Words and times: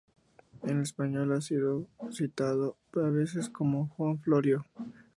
En 0.63 0.81
español 0.81 1.31
ha 1.33 1.41
sido 1.41 1.85
citado 2.09 2.75
a 2.95 3.01
veces 3.11 3.49
como: 3.49 3.89
Juan 3.89 4.17
Florio. 4.17 4.65